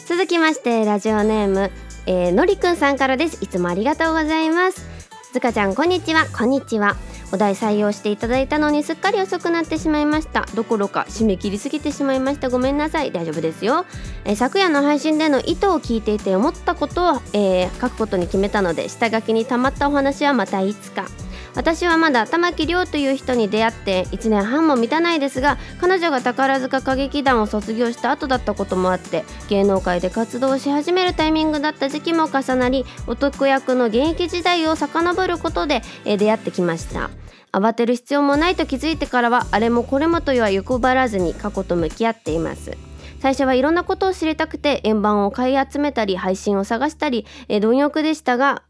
[0.06, 1.70] 続きましてラジオネーム、
[2.06, 3.38] えー、のりくんさんからです。
[3.42, 4.99] いつもありがとうございます。
[5.32, 6.26] ずかちゃんこんにちは。
[6.36, 6.96] こんにちは。
[7.32, 10.44] お題採用していただいたのにすっかり遅くなってしまいました。
[10.56, 12.48] どころか締め切りすぎてしまいました。
[12.48, 13.12] ごめんなさい。
[13.12, 13.86] 大丈夫ですよ、
[14.24, 21.06] え昨夜の配信での意図を聞いていて思ったことを、えー、書くことに決めたので下書きに溜まったお話はまたいつか。
[21.54, 37.10] 私はまだ玉木亮という人に出会って1年半も満たないですが彼女が宝塚歌劇団を卒業した後だったこともあって芸能界で活動し始めるタイミングだった時期も重なり男役の現役時代を遡ることで出会ってきました。
[37.52, 42.76] 慌てる必要もないと気づいてからはあれもこれもとは欲張らずに過去と向き合っています。
[43.20, 48.62] 最初はいろんなことを知りたくて円盤を買い集めたり配信を探したり貪欲でしたが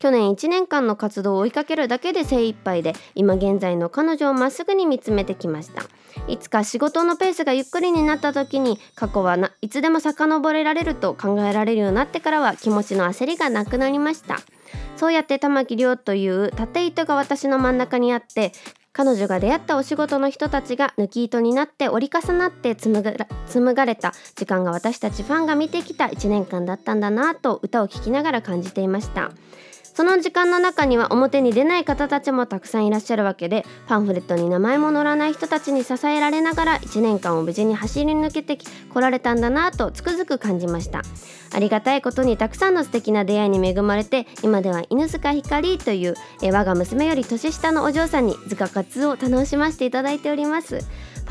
[0.00, 5.82] 去年1年間の活動を追いかけるだけで精一杯で今現在の彼女をまっすぐに見つめてきました。
[6.26, 14.38] いつか仕事のペースがゆっくりになった時に過去はいつでも遡れられると考えられるようになってからは気持ちの焦りがなくなりました。
[14.96, 18.52] そうやって玉木亮という縦糸が私の真ん中にあって
[18.92, 29.30] 彼女が出会ったお仕事の人たちが抜き糸になって折り重なって紡がれた時間が私たちファンが見てきた1年間だったんだなと歌を聴きながら感じていました。
[29.94, 38.58] その時間の中には表に出ない方たちもたくさんいらっしゃるわけでパンフレットに名前も載らない人たちに支えられながら1年間を無事に走り抜けて
[38.92, 41.02] こられたんだなとつくづく感じました。
[41.52, 50.78] ありがたいことにたくさんの素敵な出会いに恵まれて今では犬塚ひかりというえ我が娘より年下のお嬢さんに塚活を楽しませていただいております。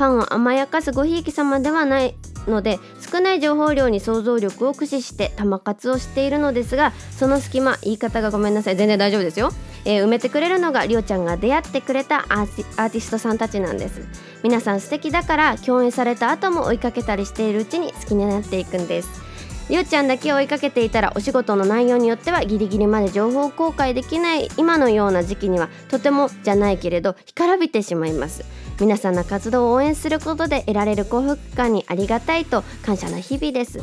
[0.00, 2.14] ファンを甘やかすごひいき様ではない
[2.46, 2.78] ので
[3.12, 8.76] 少ない情報量に想像力を駆使して玉活をしているのですがその隙間言い方がごめんなさい。
[8.76, 9.50] 全然大丈夫ですよ、
[9.84, 14.00] えー、埋めてくれるのがりょうちゃんが出会ってくれたアーティストさんたちなんです。
[14.42, 19.29] 皆さん素敵だから共演された後も追いかけたりしているうちに好きになっていくんです。
[19.70, 28.44] りょうちゃんだけ追いかけていたらお仕事の内容によってはギリギリまで情報公開できない今のような時期にはとてもじゃないけれど干からびてしまいます。
[28.80, 33.78] 皆さんの活動を応援することで得られる幸福感にありがたいと感謝の日々です。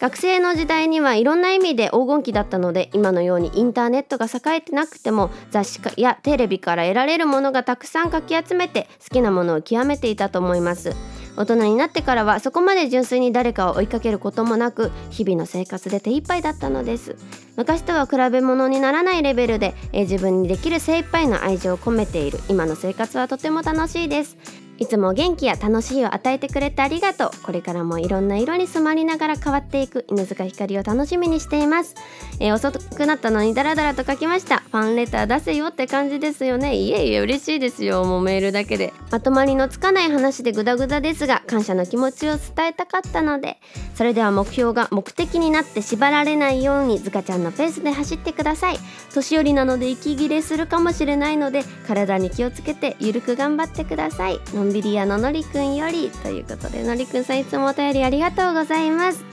[0.00, 10.96] 学生の時代にはいろんな意味で黄金期だったので今のようにインターネットが栄えてなくても雑誌やテレビから得られるものがたくさんかき集めて好きなものを極めていたと思います。
[11.38, 17.14] 大人になってからはそこまで純粋に誰かを追いかけることもなく日々の生活で手一杯だったのです。
[17.56, 22.40] 昔とは比べ物にならないレベルで、え自分にできる精一杯の愛情を込めている。
[22.48, 24.36] 今の生活はとても楽しいです。
[24.78, 27.30] いつも元気や楽しいを与えてくれてありがとう。
[27.42, 30.06] これからもいろんな色に染まりながら変わっていく。
[30.08, 31.94] 犬塚ひかりを楽しみにしています、
[32.40, 34.60] えー、遅くなったのにダラダラと書きました。
[34.60, 36.76] ファンレター出せよって感じですよね。
[36.76, 38.04] いえいえ嬉しいですよ。
[38.04, 38.92] もうメールだけで。
[39.10, 43.58] まとまりのつかない話でグダグダですが感謝の気持ちを伝えたかったので。
[43.94, 48.78] それでは目標が目的になって縛られないようにずかちゃんのペースで走ってください。
[49.12, 54.38] 年寄りなので息切れするかもしれないので体に気をつけてゆるく頑張ってください。
[54.68, 59.24] んびり屋ののりくんよりということでのりくんさんいつもお便りありがとうございます。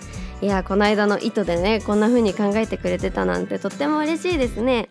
[0.42, 4.90] いやこの間の糸でねこんな風に考えてくれてたなんてとっても嬉しいですね。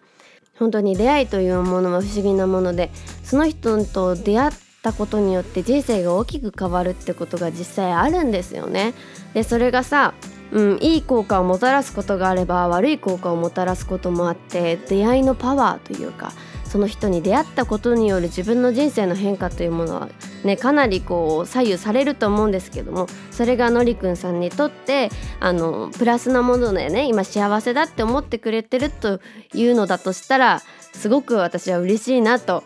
[0.59, 2.91] 本当に出会いというものは不思議なもので
[3.23, 4.51] その人と出会っ
[4.83, 8.95] たことによって人生が大きく変わるってことが実際あるんですよね。
[9.33, 10.15] でそれがさ
[10.53, 16.33] うん、いい効果をもたらすことがあれば悪い効果をもたらすこともあって出会いのパワーというか
[16.75, 20.09] その人に出会ったことによる自分の人生の変化というものは
[20.43, 25.09] ねかなりこう左右されると思うんですけどもそれがのりくんさんにとって
[25.39, 27.07] あのプラスなものでね。
[27.07, 29.21] 今幸せだって思ってくれてると
[29.55, 32.65] いうのだとしたらすごく私は嬉しいなと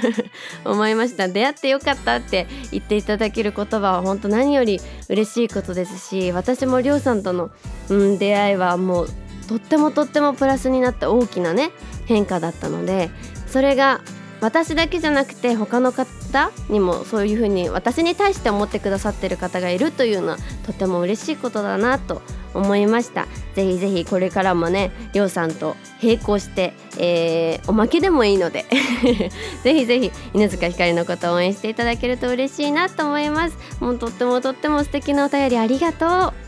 [0.64, 1.28] 思いました。
[1.28, 4.80] 出会ってよかったって言っていただける言葉は本当何より
[5.10, 7.50] 嬉しいことですし私もりょうさんとの、
[7.90, 9.08] うん、出会いはもう
[9.48, 11.70] とってもとってもプラスになった大きなね
[12.06, 13.10] 変化だったので
[13.54, 14.00] それが
[14.40, 22.20] 私だけじゃなくて他の方にもそういうふうに私に対して思ってくださってる方がいるというのはとても嬉しいことだなと
[22.52, 23.28] 思いました。
[23.54, 28.64] ぜひぜひこれからもねりょうさんと並行して、えー、おまけでもいいので。
[29.62, 33.56] ぜひぜひ犬塚ひかりのことを応援していただけると嬉しいなと思います。
[33.78, 36.43] もうとってもとっても素敵なお便りありがとう。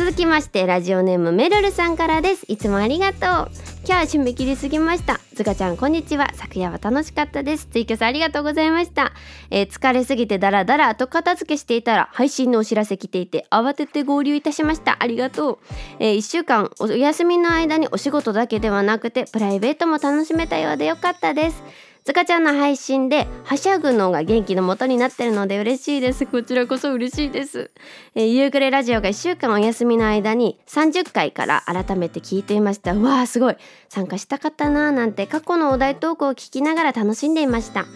[0.00, 2.46] 続きましてラジオネームめるるさんからです。
[2.48, 3.20] いつもありがとう。
[3.20, 3.48] 今
[3.84, 5.20] 日は締め切りすぎました。
[5.34, 6.30] ずかちゃんこんにちは。
[6.36, 7.66] 昨夜は楽しかったです。
[7.66, 9.12] ツイキャスありがとうございました、
[9.50, 10.88] えー、疲れすぎてダラダラ。
[10.88, 14.96] 後片付けしていたら配信のお知らせ来ていて慌てて合流いたしました。
[15.00, 15.58] ありがとう、
[15.98, 21.62] えー、1週間お休みの間にお仕事だけではなくてプライベートも楽しめたようでよかったです。
[22.04, 26.26] つかちゃんの配信ではしゃぐのが元気の元になってるので嬉しいです。
[26.26, 27.70] こちらこそ嬉しいです、
[28.14, 32.94] えー、夕暮れラジオが1週間お休みの間に30回から改めて聞いていました。
[32.94, 33.56] わーすごい。
[33.88, 37.86] 参加したかったなーなんて過去のお題トークを聞きながら楽しんでいました。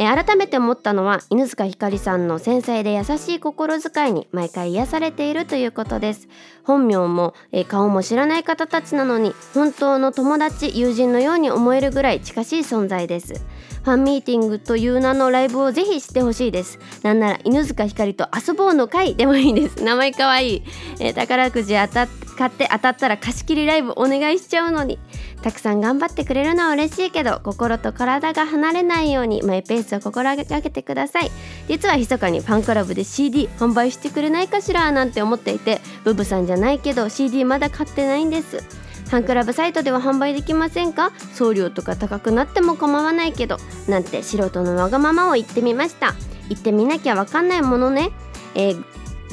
[0.00, 6.28] えー、改めて思ったのは犬塚ひかりさんの繊細で優しい心遣いに毎回癒されているということです。
[6.62, 13.44] 本名も、えー、顔も知らない方たちなのに本当の友達友人のように思えるぐらい近しい存在です。
[13.88, 16.78] ファンミーティングという名のライブをぜひしてほしいです。
[17.02, 19.80] なんなら犬塚ひかりと遊ぼうの会でもいいです。
[19.82, 20.62] 名前かわいい、
[21.00, 24.98] えー、宝くじ当た買って当たったら貸し切りライブお願いしちゃうのに。
[25.40, 31.30] たくさん頑張ってくれるのは嬉しいけど心と体が離れないようにマイペースを心がけてください。
[31.66, 38.87] 実は密かにファンクラブで CD 販売してくれないかしらなんて思っていてブブさんじゃないけど CD まだ買ってないんです。
[39.08, 41.12] ファンクラブサイトでは販売できませんか？
[41.34, 43.56] 送料とか高くなっても構わないけど。
[43.88, 46.14] なんて素人のわがままを言ってみました。
[46.48, 48.10] 言ってみなきゃわかんないものね、
[48.54, 48.84] えー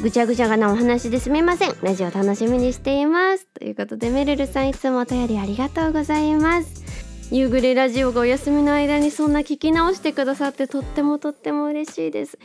[0.01, 1.75] ぐちゃぐちゃがなお話ですみません。
[1.81, 3.47] ラジオ楽しみにしています。
[3.47, 6.83] ということでめるるさんいつもお便りありがとうございます。
[7.31, 12.37] 夕暮れラジオがお休みの間にそんな聞き直してくださってとってもとっても嬉しいです。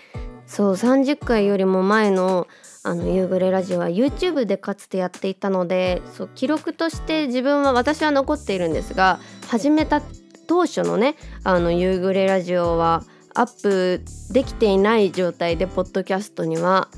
[0.47, 2.47] そう30回よりも前の
[2.83, 10.01] あの夕暮れラジオは YouTube でかつてやっていたのでそう記録として自分は私は残っているんですが始めた
[10.47, 16.89] 当初のねあの夕暮れラジオはアップできていない状態でポッドキャストには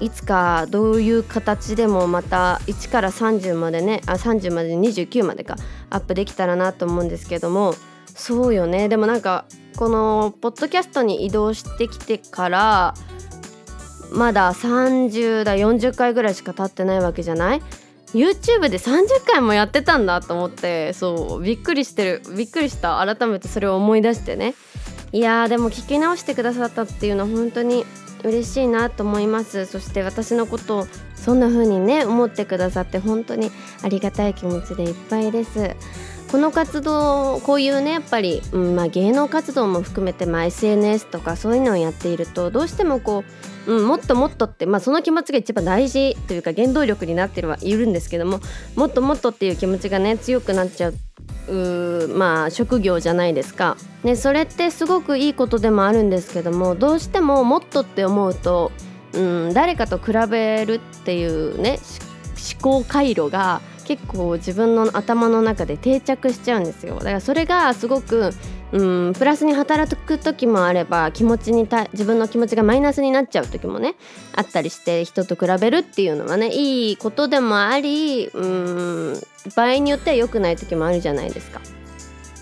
[0.00, 5.56] いつかどういう形でもまた1から30までねあ30まで29までか
[5.90, 7.74] アップできたらなと思うんですけども
[8.06, 8.88] そうよね。
[8.88, 9.44] でもなんか
[9.76, 12.94] このポッドキャストに移動してきてから
[14.10, 17.62] まだ30だ40回ぐらいしか経ってないわけじゃない
[18.14, 23.04] ？YouTube で30回もやってたんだと思ってそうびっくりしてるびっくりした。
[23.04, 24.54] 改めてそれを思い出してね。
[25.12, 27.84] いやーでも聞き直してくださったっていうのは本当に
[28.24, 29.66] 嬉しいなと思います。
[29.66, 33.50] そして私のことをそんな風にね思ってくださって本当に
[33.82, 35.76] ありがたい気持ちでいっぱいです。
[36.30, 43.24] この活動こういうねやっぱり、うんまあ、芸能活動も含めて、まあ、SNS とかそういうのをやっているとどうしてもこ
[43.66, 48.40] う、うん、もっともっとって、まあ、その気持ちが一番大事というか原動力になってるはいるんですけども
[48.76, 50.94] もっともっとっていう気持ちがね強くなっちゃう
[51.48, 53.76] うまあ職業じゃないですか。
[54.04, 58.70] ね、それってすごくいいことでもあるんですけどもどうしてももっとって思うと、
[59.14, 61.80] うん、誰かと比べるっていうね
[62.52, 66.96] 思考回路が結構自分の頭の中で定着しちゃうんですよ。
[66.96, 68.32] だからそれがすごく
[68.70, 73.94] うんプラスに働く時もあれば気持ちにた自分の気持ちがマイナスになっちゃう時もね
[74.34, 79.14] あったりして人と比べるっていうのはねいいことでもありうん
[79.56, 81.62] 場合によっては良くない時もあるじゃないですか。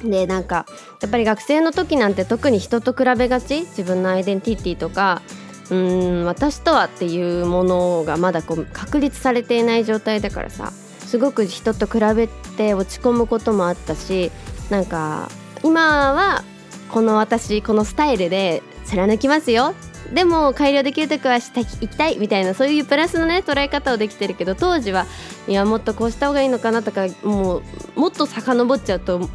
[0.03, 0.67] でなんか
[1.01, 3.61] やっぱり学生の時なんて特に人と比べがち？
[3.61, 5.23] 自分のアイデンティティとか
[5.71, 10.73] うん私とはっていうものがまだこう確立されていない状態だからさ。
[11.07, 14.31] すごく人と比べて落ち込むこともあったし
[14.71, 15.31] なんか
[15.63, 16.45] 今は
[16.91, 19.75] この私このスタイルで貫きますよ。
[20.13, 25.05] でも改良できるとこはしていきたいみたいなそういうプラスのね捉え方をできてるけど当時は
[25.49, 27.63] いやもっとこうした方がいいのかなとかもう
[27.97, 29.29] もっと遡っちゃうと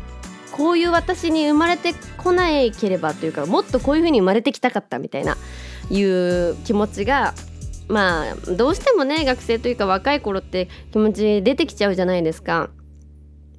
[0.53, 5.35] こういう私に生まれてこないければというかもっとこういう風に生まれてきたかったみたいな
[5.89, 7.33] いう気持ちが
[7.87, 12.69] まあどうしてもね学生というか若い頃って気持ち出てきちゃうじゃないですか。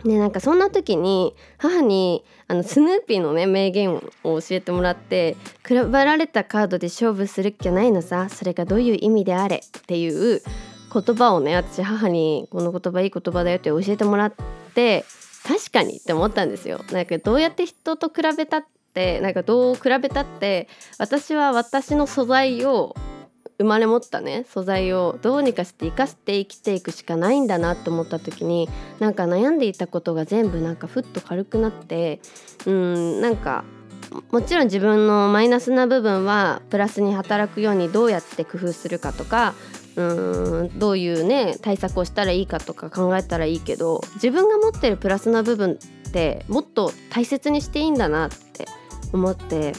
[0.05, 10.43] ね、なんかそんな時に母にあのスヌーピーのね名言を教えてもらって配られたカードで勝負するっきゃないのさそれがどういう意味であれっていう
[10.93, 14.35] 言葉をね私母にこの言葉いい言葉だよって教えてもらっ
[14.75, 15.05] て
[15.47, 16.81] 確かにって思ったんですよ。
[16.93, 22.95] なんかどうやって人と比べたってなんかどう比べたって私は私の素材を
[23.63, 32.21] 生まれ持ったね素材をどうにかして生かして生きていくしかないんだなと思った時になんか悩んでいたことが全部なんかふっと軽くなって
[32.67, 33.65] うんなんか
[34.31, 39.55] もちろん自分のマイナスな部分はプラスに働くようにどうやって工夫するかとか
[39.97, 40.03] う
[40.65, 48.67] んどういうね対策をしたらいいかとか考えたらいいけど自分が持ってるプラスな部分ってもっと大切にしていいんだなって
[49.13, 49.73] 思って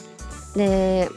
[0.56, 1.10] で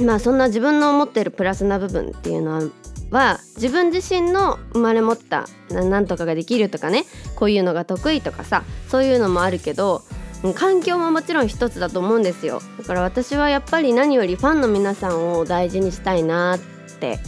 [0.00, 2.70] まあそんな自分の持ってるプラスな部分っていうの
[3.10, 7.04] は自分自身の生まれ持ったなんとかができるとかね
[7.36, 10.02] こういうのが得意とかさそういうのもあるけど
[10.56, 12.60] 環境ももちろん一つだと思うんですよ。
[12.78, 16.58] だから私はやっぱり何よりファンの皆さんを大事にしたいなっ
[17.00, 17.18] て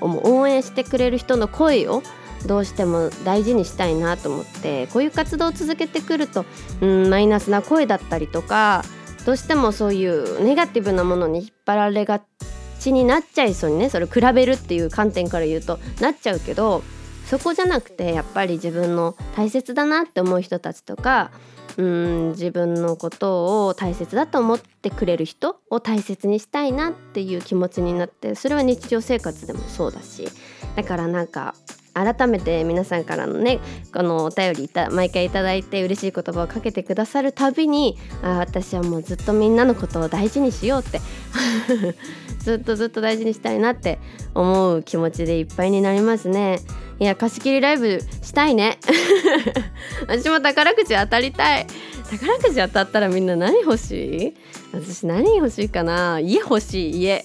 [0.00, 2.02] 思う応援してくれる人の声を
[2.46, 6.44] どうしても大事にしたいなと思ってこういう活動を続けてくると
[6.84, 8.84] んマイナスな声だったりとか
[9.26, 12.20] どうしてもそういうネガティブなものに引っ張られが
[12.78, 16.82] ちになっちゃいそうにねそれ比べるっていう観点から言うとなっちゃうけど
[17.26, 21.30] そこじゃなくてやっぱり自分の大切だなって思う人たちとか
[21.76, 30.28] うん自分のことを大切だと思ってくれる人を大切にしたいなっていう気持ちになってそれは日常生活でもそうだし
[30.76, 31.54] だからなんか
[31.94, 33.60] 改めて皆さんからのね
[33.94, 41.00] このお便りいた毎回頂いて嬉しい言葉をかけてくださるたびにあ私はもうずっとみんなのことを大事にしようって
[42.40, 43.98] ずっとずっと大事にしたいなって
[44.34, 46.58] 思う気持ちでいっぱいになりますね。
[47.00, 48.78] いや貸し切りライブしたいね。
[50.06, 51.66] 私も宝くじ当たりたい。
[52.10, 53.92] 宝くじ当たったらみんな何欲し
[54.28, 54.34] い？
[54.72, 56.20] 私何欲しいかな？
[56.20, 57.24] 家欲しい家。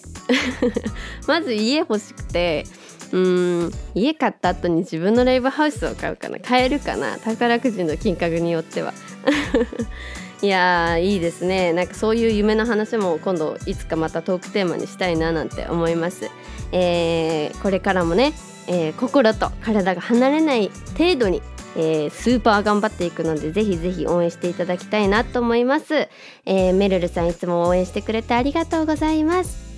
[1.27, 2.65] まず家欲しくて
[3.11, 3.71] うん。
[3.95, 6.39] 家買った後に自分のライブハウスを買うかな。
[6.39, 7.17] 買えるかな。
[7.19, 8.93] 宝くじの金額によっては。
[10.41, 11.73] いやいいですね。
[11.73, 16.29] なんかそういう夢の話も今度いつかまたトークテーマにしたいななんて思います、
[16.71, 18.31] えー、これからもね、
[18.67, 21.41] えー、心と体が離れない程度に
[21.75, 26.09] えー、スーパー頑張っていくのでぜひぜひ応援していただきたいなと思います、
[26.45, 29.68] えー、メルルさんいつも応援してくれてありがとうございます。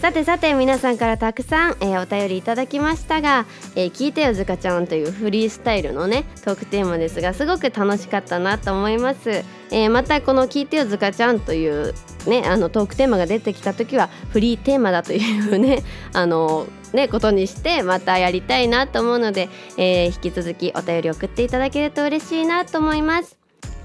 [0.00, 11.94] さてさて皆さんからたくさん、えー、お便りいただきましたが、えー、聞いてよずかちゃんというフリースタイルのねトークテーマですがすごく楽しかったなと思います、えー、またこの聞いてよずかちゃんという
[12.28, 15.82] ねあのトークテーマが出てきた時はフリーテーマだというね
[16.14, 23.37] あのねことにしてまたやりたいなと思うので、え引き続きお便り送っていただけると嬉しいなと思います。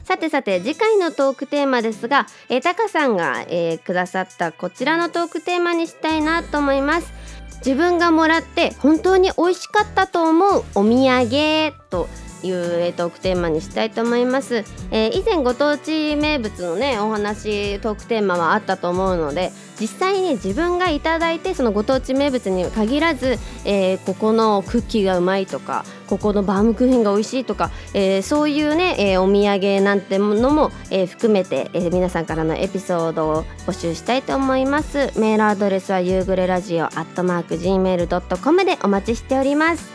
[0.04, 7.24] さてさて次回のトークテーマですが、えー、タカさんが、えー、くださったこちらのトークテーマにしたいなと思います。
[7.66, 12.10] 自分がもらって本当に美味しかったと思うお土産と
[12.44, 35.12] いうトークテーマにしたいと思います、えー、以前ご当地名物のねお話トークテーマはあったと思うので実際に自分がいただいてそのご当地名物に限らず、えー、ここのクッキーがうまいとかここのバームクーヘンが美味しいとか、えー、そういうね、えー、お土産なんてものも、えー、含めて、えー、皆さんからのエピソードを募集したいと思います。
[35.20, 39.93] メールアドレスは夕暮れラジオアットマーク Gmail.com でお待ちしております。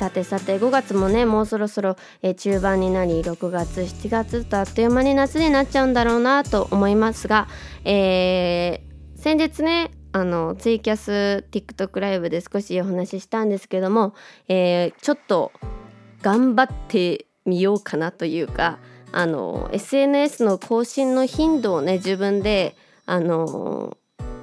[0.00, 7.48] さてさて5月もねもうそろそろ、えー、中盤になり6月7月とあっという間に夏になっちゃうんだろうなと思いますが、
[7.84, 14.14] えー、先日ねあのツイキャス TikTok ライブで少しお話ししたんですけども、
[14.48, 15.52] えー、ちょっと
[16.22, 18.78] 頑張ってみようかなというか
[19.12, 22.74] あの SNS の更新の頻度をね自分で
[23.04, 23.98] あの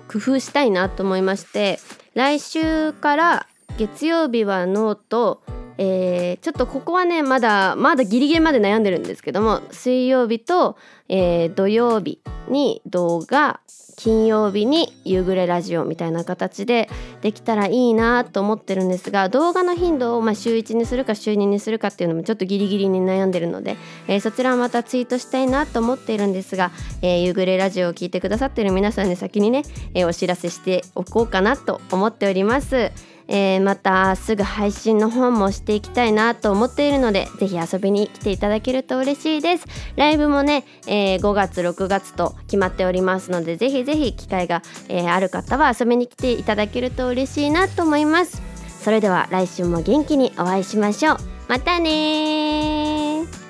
[0.08, 1.80] 工夫したいなと思いまして
[2.14, 3.48] 来週から
[3.78, 5.44] 月曜日はノート、
[5.78, 10.78] えー、ちょっとここはねまだまだギリギリまで悩んでるんですけども水曜日と、
[11.10, 13.60] えー、土曜日に動画
[13.98, 16.88] 金曜日に夕暮れラジオみたいな形で
[17.22, 23.76] できたらいいなと思ってるんですが動画の頻度をま週1にするか週2にするかっていうのもちょっとギリギリに悩んでるので、
[24.08, 29.64] えー、そちらはまたツイートしたいなと思っているんですが、えー、夕暮れラジオを聞いてくださってる皆さんに先にね、
[29.96, 32.92] えー、お知らせしておこうかなと思っております。
[33.28, 39.66] えー、またすぐ配信の方もしていきたいなと思っているのでぜひ遊びに来ていただけると嬉しいです。
[39.96, 48.42] ライブもね、えー、5月6月と決まっておりますのでぜひぜひ機会が、えー、ある方は遊びに来ていただけると嬉しいなと思います。
[48.82, 51.18] それでは来週も元気にお会いしましょう。
[51.48, 53.47] またね